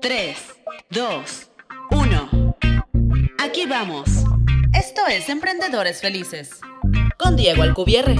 [0.00, 0.36] 3,
[0.90, 1.50] 2,
[1.90, 2.56] 1.
[3.38, 4.24] Aquí vamos.
[4.72, 6.60] Esto es Emprendedores Felices.
[7.18, 8.16] Con Diego Alcubierre.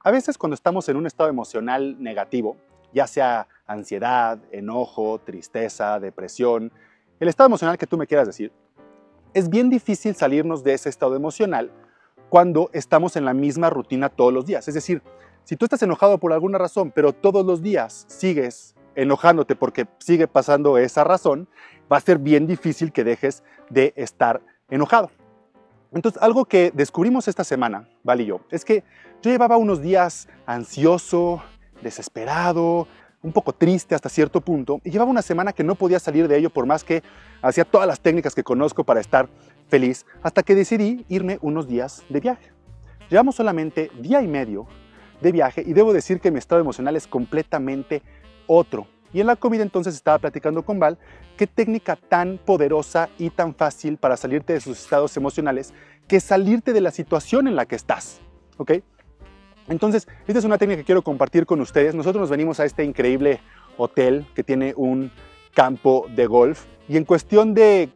[0.00, 2.56] A veces cuando estamos en un estado emocional negativo,
[2.92, 6.72] ya sea ansiedad, enojo, tristeza, depresión,
[7.20, 8.52] el estado emocional que tú me quieras decir,
[9.32, 11.70] es bien difícil salirnos de ese estado emocional
[12.28, 14.66] cuando estamos en la misma rutina todos los días.
[14.68, 15.02] Es decir,
[15.44, 20.28] si tú estás enojado por alguna razón, pero todos los días sigues enojándote porque sigue
[20.28, 21.48] pasando esa razón,
[21.90, 25.10] va a ser bien difícil que dejes de estar enojado.
[25.92, 28.82] Entonces, algo que descubrimos esta semana, Val y yo, es que
[29.22, 31.42] yo llevaba unos días ansioso,
[31.82, 32.88] desesperado,
[33.22, 36.38] un poco triste hasta cierto punto, y llevaba una semana que no podía salir de
[36.38, 37.02] ello por más que
[37.42, 39.28] hacía todas las técnicas que conozco para estar
[39.68, 42.52] feliz, hasta que decidí irme unos días de viaje.
[43.10, 44.66] Llevamos solamente día y medio
[45.22, 48.02] de viaje y debo decir que mi estado emocional es completamente
[48.46, 48.86] otro.
[49.12, 50.98] Y en la comida entonces estaba platicando con Val
[51.36, 55.72] qué técnica tan poderosa y tan fácil para salirte de sus estados emocionales
[56.08, 58.20] que salirte de la situación en la que estás.
[58.56, 58.72] ¿Ok?
[59.68, 61.94] Entonces, esta es una técnica que quiero compartir con ustedes.
[61.94, 63.40] Nosotros nos venimos a este increíble
[63.76, 65.10] hotel que tiene un
[65.54, 67.90] campo de golf y en cuestión de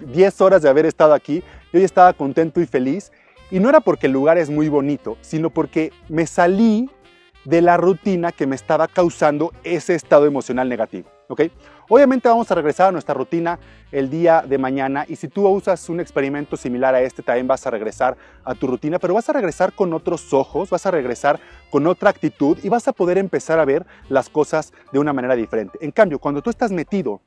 [0.00, 3.12] 10 horas de haber estado aquí, yo ya estaba contento y feliz.
[3.54, 6.90] Y no era porque el lugar es muy bonito, sino porque me salí
[7.44, 11.08] de la rutina que me estaba causando ese estado emocional negativo.
[11.28, 11.42] ¿ok?
[11.88, 13.60] Obviamente vamos a regresar a nuestra rutina
[13.92, 17.64] el día de mañana y si tú usas un experimento similar a este también vas
[17.64, 21.38] a regresar a tu rutina, pero vas a regresar con otros ojos, vas a regresar
[21.70, 25.36] con otra actitud y vas a poder empezar a ver las cosas de una manera
[25.36, 25.78] diferente.
[25.80, 27.20] En cambio, cuando tú estás metido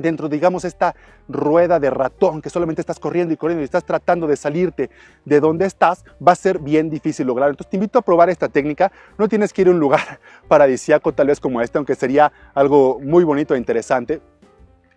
[0.00, 0.94] dentro, digamos, esta
[1.28, 4.90] rueda de ratón que solamente estás corriendo y corriendo y estás tratando de salirte
[5.24, 7.52] de donde estás, va a ser bien difícil lograrlo.
[7.52, 8.90] Entonces te invito a probar esta técnica.
[9.18, 12.98] No tienes que ir a un lugar paradisíaco tal vez como este, aunque sería algo
[13.00, 14.20] muy bonito e interesante.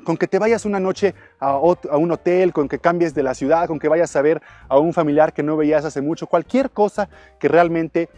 [0.04, 3.34] Con que te vayas una noche a, a un hotel, con que cambies de la
[3.34, 6.72] ciudad, con que vayas a ver a un familiar que no veías hace mucho, cualquier
[6.72, 7.08] cosa
[7.40, 8.09] que realmente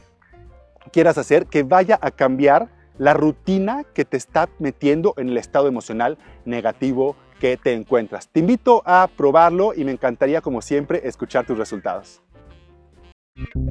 [0.91, 5.67] quieras hacer, que vaya a cambiar la rutina que te está metiendo en el estado
[5.67, 8.29] emocional negativo que te encuentras.
[8.29, 12.22] Te invito a probarlo y me encantaría, como siempre, escuchar tus resultados.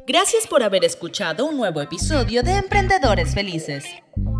[0.05, 3.85] Gracias por haber escuchado un nuevo episodio de Emprendedores Felices,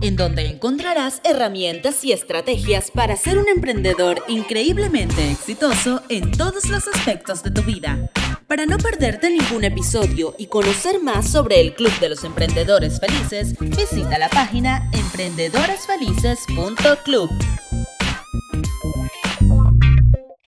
[0.02, 6.88] en donde encontrarás herramientas y estrategias para ser un emprendedor increíblemente exitoso en todos los
[6.88, 8.12] aspectos de tu vida.
[8.48, 13.56] Para no perderte ningún episodio y conocer más sobre el Club de los Emprendedores Felices,
[13.60, 17.30] visita la página emprendedoresfelices.club.